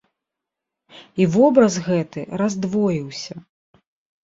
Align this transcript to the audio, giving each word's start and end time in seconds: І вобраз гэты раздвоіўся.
І 1.25 1.27
вобраз 1.35 1.77
гэты 1.89 2.25
раздвоіўся. 2.45 3.35